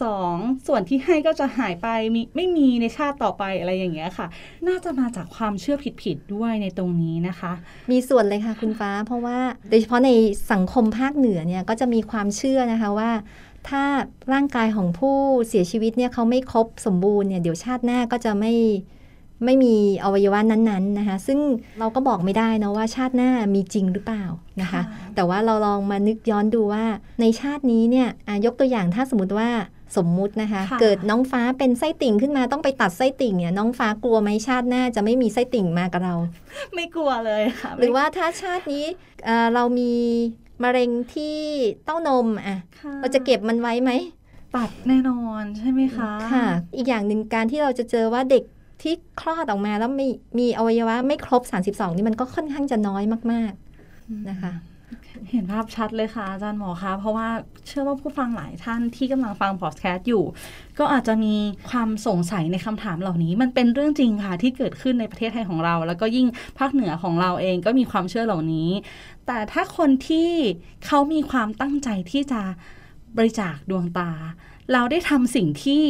[0.10, 4.28] 32 ส่วนที่ให้ก็จะหายไปมีไม่มีในชาติต่อไปอะไรอย่างเงี้ยค่ะ
[4.68, 7.52] น่าจะมาจากความเชื่อผิดๆด้วยในตรงนี้นะคะ
[7.92, 9.38] มีส่วนเลยค่ะคุณฟ้า เพราะว่า
[9.70, 10.12] โดยเฉพาะใน
[10.52, 13.12] สังคมภาคเหนือเนี่ยก็จะมีความเชื่อนะคะว่า
[13.70, 13.84] ถ้า
[14.34, 18.54] ร่างกายของผู้เสียชีวิตเนี่ยเขาไม่ครบสมบูรณ์เนี่ยเดี๋ยวชาติหน้าก็จะไม่
[19.46, 21.40] ไม่มีอวัยวะนั้นๆนะคะ ซึ่ง
[21.80, 24.24] เราก็บอกไม่ได้นะว่าชาติหน้ามีจริงหรือเปล่า
[24.62, 24.84] นะคะค่ะ
[25.16, 26.86] แต่ว่าเราลองมานึกย้อนดูว่า
[27.22, 29.50] ในชาตินี้เนี่ยอะยกตัวอย่างถ้าสมมติว่า
[29.98, 36.16] สมมุตินะคะค่ะเกิดน้องฟ้าเป็นไส้ติ่งขึ้นมาต้องไปตัดไส้ติ่งเนี่ยน้องฟ้ากลัวไหมชาติหน้าจะไม่มีไส้ติ่งมากับเรา
[36.76, 38.86] ไม่กลัวเลยค่ะ หรือว่าถ้าชาตินี้
[39.26, 39.94] เอ่อเรามี
[40.64, 41.38] มะเร็งที่
[41.86, 43.92] เต้านมอะค่ะเราจะเก็บมันไว้ไหม
[44.56, 46.46] ตัดแน่นอนใช่ไหมคะค่ะ
[46.76, 48.44] อีกอย่างหนึ่งการที่เราจะเจอว่าเด็ก
[48.82, 50.08] ที่คลอดออกมาแล้วมี
[50.40, 53.52] มีอวัยวะไม่ครบ 32 นี่มันก็ค่อนข้างจะน้อยมาก
[53.92, 54.52] ๆนะคะ
[55.32, 57.28] เห็นภาพชัดเลยค่ะอาจารย์หมอคะเพราะว่า
[57.68, 60.24] เชื่อว่าผู้ฟังหลายท่านที่กำลังฟังพอดแคสต์อยู่
[60.80, 61.36] ก็อาจจะมี
[61.70, 66.28] ความสงสัยในคำถามเหล่านี้ มันเป็นเรื่องจริงค่ะที่เกิดขึ้นในประเทศไทยของเรา แล้วก็ยิ่ง
[66.60, 68.70] ภาคเหนือของเราเองก็มีความเชื่อเหล่านี้
[69.28, 70.30] แต่ถ้าคนที่
[70.86, 72.42] เขามีความตั้งใจที่จะ
[73.18, 74.12] บริจาคดวงตา
[74.74, 75.84] เราได้ทำสิ่งที่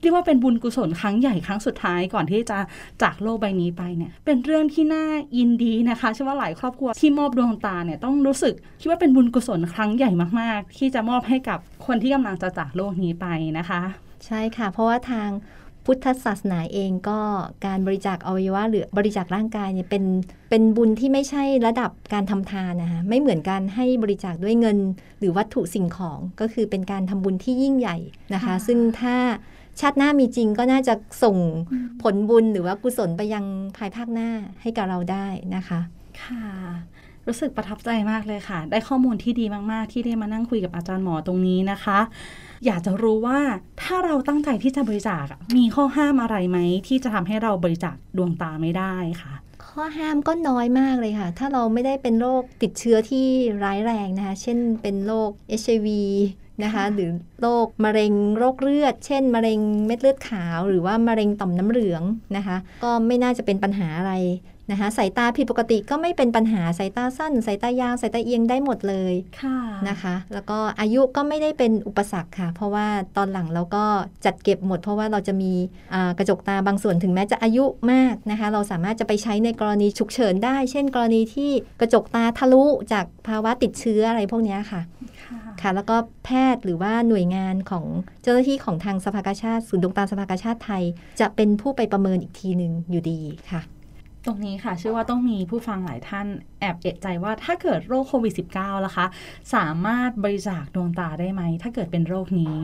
[0.00, 2.58] เรียกว่าเป็นบุญกุศลครั้งใหญ่ครั้งสุดท้ายก่อนที่จะ
[3.02, 5.04] จากโลกใบนี้ไปเนี่ยเป็นเรื่องที่น่า
[5.38, 13.26] ยินดีนะคะเชื่อว่าหลายครอบครัวที่มอบดวงตาเนี่ยต้องรู้สึกคิดว่าเป็นบุญกุศลครั้งใหญ่มากๆ ที่จะมอบให้กับคนที่กำลังจะจากโลกนี้ไป
[13.58, 13.82] นะคะ
[14.26, 15.30] ใช่ค่ะ เพราะว่าทาง
[15.90, 17.20] พุทธศาสนาเองก็
[17.66, 20.04] การบริจาคอวัยวะหรือบริจาคร่างกายเนี่ยเป็น
[20.50, 24.78] เป็นบุญที่ไม่ใช่ระดับการทำทานนะคะไม่เหมือนการให้บริจาคด้วยเงิน
[25.18, 27.96] หรือวัตถุสิ่งของก็คือเป็นการทำบุญที่ยิ่งใหญ่
[28.34, 29.16] นะคะค่ะซึ่งถ้า
[29.80, 31.36] ชาติหน้ามีจริงก็น่าจะส่ง
[32.02, 33.44] ผลบุญหรือว่ากุศลไปยัง
[33.76, 34.30] ภายภาคหน้า
[34.62, 35.80] ให้กับเราได้นะคะ
[36.22, 36.44] ค่ะ
[37.26, 41.98] รู้สึกประทับใจมากเลยค่ะ ได้ข้อมูลที่ดีมาก ๆ ที่ได้มานั่งคุยกับอาจารย์หมอตรงนี้นะคะ
[42.66, 43.38] อยากจะรู้ว่า
[43.82, 49.34] ถ้าเราตั้งใจที่จะบริจาคอะมีข้อห้ามอะไรไหมที่จะทำให้เราบริจาคดวงตาไม่ได้ค่ะ
[49.66, 53.26] ข้อห้ามก็น้อยมากเลยค่ะ ถ้าเราไม่ได้เป็นโรคติดเชื้อที่
[53.64, 55.88] ร้ายแรงนะคะ เช่นเป็นโรค HIV
[56.64, 62.02] นะคะค่ะหรือโรคมะเร็งโรคเลือด เช่น มะเร็งเม็ดเลือดขาว หรือว่ามะเร็งต่อมน้ำเหลือง
[62.36, 64.12] นะคะ ก็ไม่น่าจะเป็นปัญหาอะไร
[64.70, 73.84] นะคะสายตาผิดปกติก็ไม่เป็นปัญหาสายตาสั้นสายตายาวสายตาเอียงได้หมดเลยค่ะนะคะ แล้วก็อายุก็ไม่ได้เป็นอุปสรรคค่ะ เพราะว่าตอนหลังเราก็
[74.24, 75.52] จัดเก็บหมด เพราะว่าเราจะมี
[75.94, 84.80] อ่ากระจกตาบางส่วนถึงแม้จะอายุมากนะคะ เราสามารถจะไปใช้ในกรณีฉุกเฉินได้ เช่น กรณีที่กระจกตาทะลุจากภาวะติดเชื้ออะไรพวกเนี้ยค่ะ
[85.62, 87.84] ค่ะค่ะ แล้วก็แพทย์หรือว่าหน่วยงานของ
[88.22, 90.84] เจ้าหน้าที่ของทางสภากาชาติศูนย์ดวงตาสภากาชาติไทย
[91.20, 93.62] จะเป็นผู้ไปประเมินอีกทีหนึ่งอยู่ดีค่ะ
[94.24, 96.26] ตรงนี้ค่ะเชื่อว่าต้องมีผู้ฟังหลายท่าน
[96.60, 99.06] แอบเอะใจว่าถ้าเกิดโรคโควิด -19 ล่ะคะ
[99.54, 102.60] สามารถบริจาคดวงตาได้ไหม ถ้าเกิดเป็นโรคนี้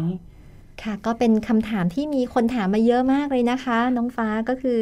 [0.82, 4.80] ค่ะ ก็เป็นคำถามที่มีคนถามมาเยอะมากเลยนะคะ น้องฟ้าก็คือ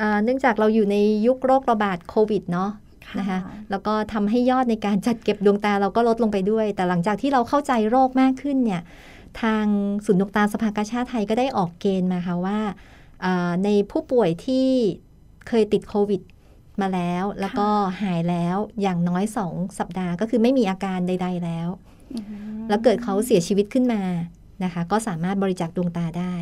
[0.00, 2.70] อาเนื่องจากเราอยู่ในยุคโรคระบาดโควิดเนาะ
[3.18, 3.38] นะคะ
[3.70, 8.82] แล้วก็ทำให้ยอดในการจัดเก็บดวงตาเราก็ลดลงไปด้วย แต่หลังจากที่เราเข้าใจโรคมากขึ้นเนี่ย
[9.42, 9.64] ทาง
[10.04, 12.58] ศูนย์ดวงตาสภากาชาติไทยก็ได้ออกเกณฑ์มาค่ะว่า
[13.24, 14.66] อ่าในผู้ป่วยที่
[15.48, 16.20] เคยติดโควิด
[16.80, 17.68] มาแล้ว แล้วก็
[18.02, 21.68] หายแล้วอย่างน้อย2สัปดาห์ก็คือไม่มีอาการใด ๆ แล้ว
[22.14, 24.02] อืมแล้วเกิดเขาเสียชีวิตขึ้นมา
[24.64, 26.34] นะคะ ก็สามารถบริจาคดวงตาได้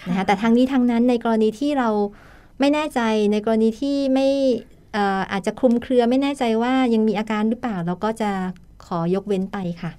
[0.00, 1.88] ค่ะนะคะแต่ทั้งนี้ทั้งนั้นในกรณีที่เรา
[2.60, 3.00] ไม่แน่ใจ
[3.32, 4.28] ในกรณีที่ไม่
[4.75, 8.30] เอ่ออาจจะคลุมเครือไม่แน่ใจว่ายังมีอาการหรือเปล่า เราก็จะ
[8.86, 9.92] ขอยกเว้นไปค่ะ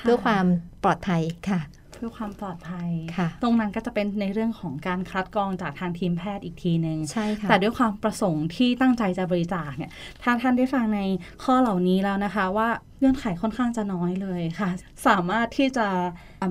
[0.00, 0.46] ะเพื่อความ
[0.82, 1.60] ปลอดภัยค่ะ
[1.92, 9.90] เพื่อความปลอดภัยค่ะตรงนั้นก็จะเป็นในเรื่องของการคัดกรองจากทางทีมแพทย์อีกทีหนึ่งใช่ค่ะแต่ด้วยความประสงค์ที่ตั้งใจจะบริจาคเนี่ย
[10.22, 11.00] ถ้าท่านได้ฟังใน
[11.44, 14.70] ข้อเหล่านี้แล้วนะคะว่าเงื่อนไขค่อนข้างจะน้อยเลยค่ะ
[15.06, 15.86] สามารถที่จะ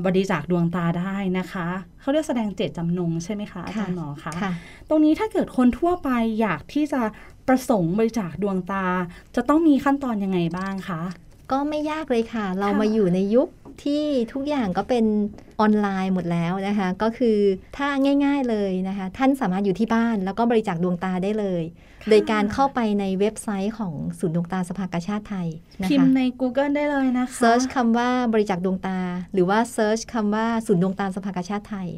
[0.06, 1.68] บริจาคดวงตาได้นะคะ
[2.02, 4.52] เขาเรียกแสดงเจตจำนงใช่ไหมคะอาจารย์หมอคะค่ะ
[4.90, 6.10] ตรงนี้ถ้าเกิดคนทั่วไป
[6.42, 7.02] อยากที่จะ
[7.50, 8.86] ประสงค์บริจาคดวงตา
[9.36, 11.02] จะต้องมีขั้นตอนยังไงบ้างคะ
[11.52, 13.48] ก็ไม่ยากเลยค่ะ เราค่ะมาอยู่ในยุค
[13.84, 15.06] ที่ทุกอย่างก็เป็น
[15.60, 17.38] ออนไลน์หมดแล้วนะคะ ก็คือ
[17.78, 17.88] ถ้า
[18.26, 21.64] ง่ายๆเลยนะคะ ท่านสามารถอยู่ที่บ้านแล้วก็บริจาคดวงตาได้เลย
[22.10, 25.48] โดยการเข้าไปในเว็บไซต์ของศูนย์ดวงตาสภากาชาดไทย
[25.82, 29.00] นะคะพิมพ์ใน Google ได้เลยนะคะ search คำว่าบริจาคดวงตา
[29.34, 31.90] หรือว่า search คำว่าศูนย์ดวงตาสภากาชาดไทย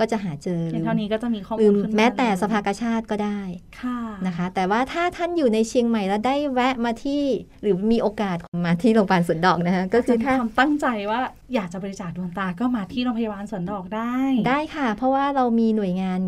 [0.00, 3.40] ก็จะหาเจอหเพีรืยงอเท่านี้ก็จะมีข้อมูลขึ้นมาเลยหรือแม้แต่สภากาชาดก็ได้
[3.80, 7.22] ค่ะนะคะ แต่ว่าถ้าท่านอยู่ในเชียงใหม่แล้วได้แวะมาที่
[7.62, 8.36] หรือมีโอกาส
[8.66, 11.20] มาที่โรงพยาบาลสวนดอกนะคะก็ก็คืคืออถ้าความตั้งใจว่า
[11.54, 14.14] อยากจะบริจาคดวงตาก็มาที่โรงพยาบาลสวนดอกได้
[14.48, 16.20] ได้ค่ะ เพราะว่าเรามีหน่วยงาน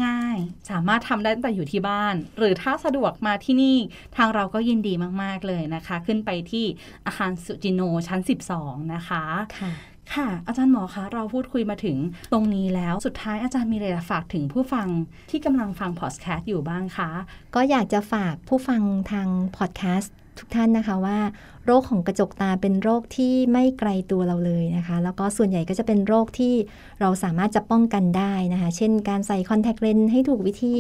[0.06, 3.78] ง่ายๆ สามารถทำได้ตั้งแต่อยู่ที่บ้าน หรือถ้าสะดวกมาที่นี่
[4.18, 6.66] ทางเราก็ยินดีมากๆเลยนะคะ ขึ้นไปที่
[7.06, 8.20] อาคารสุจิโนชั้น
[8.58, 9.24] 12 นะคะ
[9.60, 9.72] ค่ะ
[10.14, 11.98] ค่ะ อาจารย์หมอคะเราพูดคุยมาถึง
[12.32, 14.88] ตรงนี้แล้วสุดท้ายอาจารย์มีอะไรฝากถึงผู้ฟัง
[15.30, 17.10] ที่กำลังฟังพอดแคสต์อยู่บ้างคะ
[17.56, 21.20] ก็อยากจะฝากผู้ฟังทางพอดแคสต์ ทุกท่านนะคะว่า
[21.66, 26.54] โรคของกระจกตาเป็นโรคที่ไม่ไกลตัวเราเลยนะคะ แล้วก็ส่วนใหญ่ก็จะเป็นโรคที่
[27.02, 30.78] เราสามารถจะป้องกันได้นะคะ เช่น การใส่คอนแทคเลนส์ให้ถูกวิธี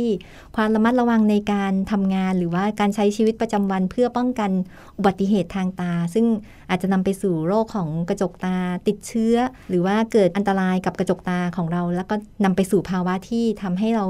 [0.55, 4.51] ความระมัดระวังในการทำงาน หรือว่าการใช้ชีวิตประจำวัน เพื่อป้องกัน
[4.97, 6.25] อุบัติเหตุทางตา ซึ่ง
[6.69, 9.35] อาจจะนำไปสู่โรคของกระจกตาติดเชื้อ
[9.69, 14.05] หรือว่าเกิดอันตรายกับกระจกตาของเรา แล้วก็นำไปสู่ภาวะที่ทำให้เรา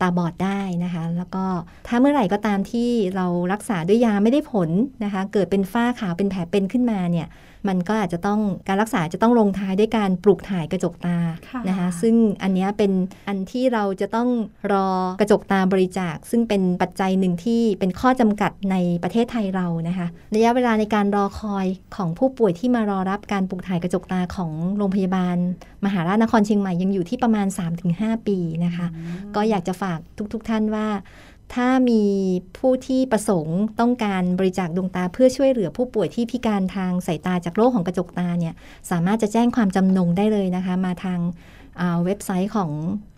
[0.00, 1.44] ตาบอดได้นะคะ แล้วก็
[1.88, 4.70] ถ้าเมื่อไหร่ก็ตามที่เรารักษาด้วยยาไม่ได้ผล
[5.04, 7.26] นะคะ เกิดเป็นฝ้าขาวเป็นแผลเป็นขึ้นมาเนี่ย
[7.68, 11.18] มันก็อาจจะต้องการรักษาจะต้องลงท้ายด้วยการปลูกถ่ายกระจกตา
[11.48, 12.92] ค่ะนะคะซึ่งอันเนี้ยเป็น
[13.28, 14.28] อันที่เราจะต้อง
[14.72, 14.88] รอ
[15.20, 25.36] กระจกตาบริจาค ซึ่งเป็นปัจจัยหนึ่งที่เป็นข้อจำกัดในประเทศไทยเรานะคะระยะเวลาในการรอคอยของผู้ป่วยที่มารอรับการปลูกถ่ายกระจกตาของโรงพยาบาล
[25.84, 27.46] มหาราชนครเชียงใหม่ยังอยู่ที่ประมาณ
[27.86, 28.86] 3-5 ปีนะคะ
[29.36, 29.98] ก็อยากจะฝาก
[30.32, 30.86] ทุกๆทท่านว่า
[31.54, 32.02] ถ้ามี
[32.58, 38.54] ผู้ที่ประสงค์ต้องการบริจาคดวงตาเพื่อช่วยเหลือผู้ป่วยที่พิการทางสายตาจากโรคของกระจกตาเนี่ย
[38.90, 41.20] สามารถจะแจ้งความจำนงได้เลยนะคะ มาทาง
[42.04, 42.70] เว็บไซต์ของ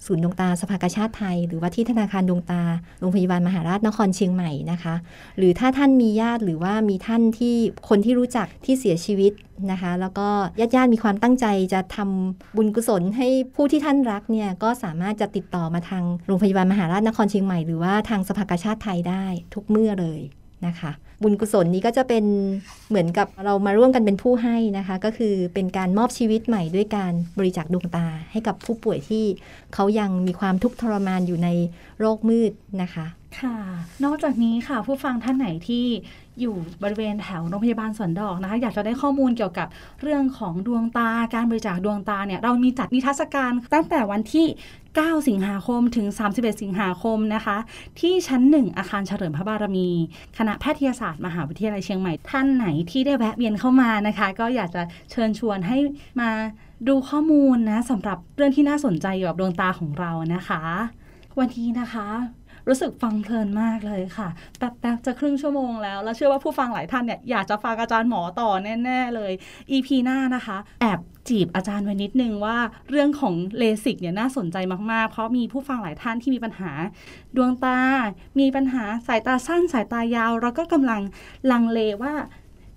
[0.06, 2.62] ศูนย์ดวงตาสภากาชาติไทย หรือว่าที่ธนาคารดวงตา
[3.00, 4.94] โรงพยาบาลมหาราชนครเชียงใหม่นะคะ
[5.38, 7.54] หรือถ้าท่านมีญาติหรือว่ามีท่านที่
[7.88, 9.32] คนที่รู้จักที่เสียชีวิต
[9.70, 10.28] นะคะ แล้วก็
[10.60, 20.20] ญาติญาติๆมีความตั้งใจจะทำบุญกุศลให้ผู้ที่ท่านรักเนี่ยก็สามารถจะติดต่อมาทางโรงพยาบาลมหาราชนครเชียงใหม่ หรือว่าทางสภากาชาติไทยได้ทุกเมื่อเลย
[20.66, 22.24] นะคะ บุญกุศลนี้ก็จะเป็น
[22.88, 29.24] เหมือนกับเรามาร่วมกันเป็นผู้ให้นะคะ ก็คือเป็นการมอบชีวิตใหม่ด้วยการบริจาคดวงตาให้กับผู้ป่วยที่
[29.74, 31.48] เขายังมีความทุกข์ทรมานอยู่ใน
[31.98, 33.06] โรคมืดนะคะ
[33.40, 33.56] ค่ะ
[34.04, 35.84] นอกจากนี้ค่ะ ผู้ฟังท่านไหนที่
[36.40, 39.68] อยู่บริเวณแถวโรงพยาบาลสวนดอกนะคะ อยากจะได้ข้อมูลเกี่ยวกับ
[40.02, 44.46] เรื่องของดวงตาการบริจาคดวงตาเนี่ย เรามีจัดนิทรรศการตั้งแต่วันที่
[44.86, 47.56] 9 สิงหาคมถึง 31 สิงหาคมนะคะ
[48.00, 49.88] ที่ชั้น 1 อาคารเฉลิมพระบารมี
[50.38, 55.78] คณะแพทยศาสตร์มหาวิทยาลัยเชียงใหม่ท่านไหนที่ได้แวะเวียนเข้ามานะคะ ก็อยากจะเชิญชวนให้
[56.20, 56.30] มา
[56.88, 60.62] ดูข้อมูลนะสำหรับเรื่องที่น่าสนใจเกี่ยวกับดวงตาของเรานะคะ
[61.38, 62.06] วันนี้นะคะ
[62.68, 68.50] รู้สึกฟังเพลินมากเลยค่ะ แป๊บๆจะครึ่งชั่วโมงแล้ว แล้วเชื่อว่าผู้ฟังหลายท่านเนี่ยอยากจะฟังอาจารย์หมอต่อ
[68.84, 69.32] แน่ๆเลย
[69.70, 72.56] EP หน้านะคะ แอบจีบอาจารย์ไว้นิดนึงว่า
[72.90, 74.56] เรื่องของเลสิกเนี่ยน่าสนใจ
[74.92, 76.70] มากๆ เพราะมีผู้ฟังหลายท่านที่มีปัญหา
[77.36, 77.78] ดวงตา
[78.40, 81.00] มีปัญหาสายตาสั้นสายตายาว แล้วก็กำลัง
[81.52, 82.14] ลังเลว่า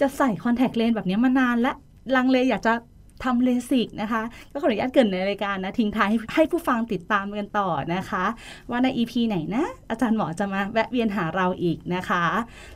[0.01, 1.71] จะใส่คอนแทคเลนส์แบบนี้มานานและ
[2.15, 2.73] ลังเลอยากจะ
[3.23, 8.25] ทำเลสิกนะคะ ก็ขออนุญาตเกรินในรายการนะ ทิ้งท้ายให้ให้ผู้ฟังติดตามกันต่อนะคะ
[8.69, 12.23] ว่าใน EP ไหนนะ อาจารย์หมอจะมาแวะเวียนหาเราอีกนะคะ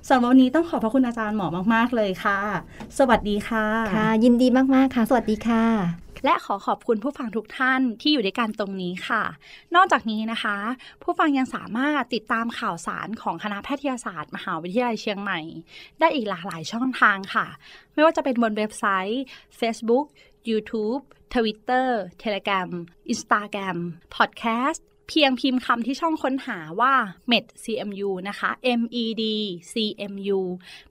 [0.08, 2.39] สำหรับวันนี้ต้องขอบพระคุณอาจารย์หมอมาก ๆ เลยค่ะ
[2.97, 5.65] สวัสดีค่ะค่ะ ยินดีมาก ๆ ค่ะ สวัสดีค่ะ
[6.25, 9.23] และขอขอบคุณผู้ฟังทุกท่านที่อยู่ด้วยกันตรงนี้ค่ะ
[9.75, 10.58] นอกจากนี้นะคะ
[11.04, 15.39] ผู้ฟังยังสามารถติดตามข่าวสารของคณะแพทยศาสตร์ มหาวิทยาลัยเชียงใหม่
[15.99, 17.47] ได้อีกหลากหลายช่องทางค่ะ
[17.93, 19.23] ไม่ว่าจะเป็นบนเว็บไซต์
[19.60, 20.06] Facebook
[20.49, 21.02] YouTube
[21.34, 21.89] Twitter
[22.23, 22.69] Telegram
[23.12, 23.78] Instagram
[24.15, 26.93] Podcast เพียงพิมพ์คำที่ช่องค้นหาว่า
[27.32, 29.21] med cmu นะคะ med
[29.71, 30.39] cmu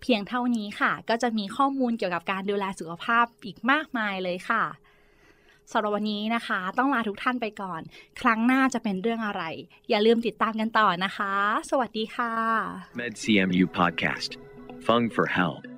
[0.01, 4.65] เพียงเท่านี้ค่ะ ก็จะมีข้อมูลเกี่ยวกับการดูแลสุขภาพอีกมากมายเลยค่ะ
[5.73, 7.81] สำหรับวันนี้นะคะ ต้องลาทุกท่านไปก่อน
[8.21, 9.43] ครั้งหน้าจะเป็นเรื่องอะไร
[9.89, 11.35] อย่าลืมติดตามกันต่อนะคะ
[11.71, 12.33] สวัสดีค่ะ
[12.99, 14.31] MedCMU Podcast.
[14.87, 15.78] Fung for Health.